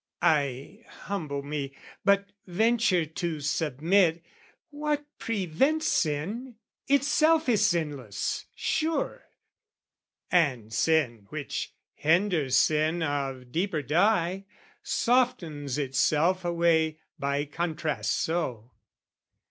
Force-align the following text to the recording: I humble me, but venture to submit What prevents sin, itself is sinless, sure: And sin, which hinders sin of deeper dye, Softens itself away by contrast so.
I 0.23 0.83
humble 1.03 1.43
me, 1.43 1.75
but 2.03 2.31
venture 2.47 3.05
to 3.05 3.39
submit 3.39 4.25
What 4.71 5.05
prevents 5.19 5.89
sin, 5.89 6.55
itself 6.87 7.47
is 7.47 7.63
sinless, 7.67 8.47
sure: 8.55 9.25
And 10.31 10.73
sin, 10.73 11.27
which 11.29 11.75
hinders 11.93 12.55
sin 12.55 13.03
of 13.03 13.51
deeper 13.51 13.83
dye, 13.83 14.45
Softens 14.81 15.77
itself 15.77 16.43
away 16.43 16.97
by 17.19 17.45
contrast 17.45 18.09
so. 18.11 18.71